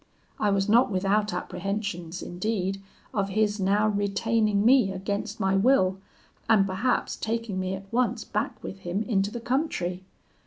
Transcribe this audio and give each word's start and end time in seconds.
I 0.39 0.49
was 0.49 0.67
not 0.67 0.89
without 0.89 1.31
apprehensions 1.31 2.23
indeed 2.23 2.81
of 3.13 3.29
his 3.29 3.59
now 3.59 3.87
retaining 3.87 4.65
me 4.65 4.91
against 4.91 5.39
my 5.39 5.55
will, 5.55 5.99
and 6.49 6.65
perhaps 6.65 7.15
taking 7.15 7.59
me 7.59 7.75
at 7.75 7.85
once 7.93 8.23
back 8.23 8.63
with 8.63 8.79
him 8.79 9.03
into 9.03 9.29
the 9.29 9.39
country. 9.39 10.01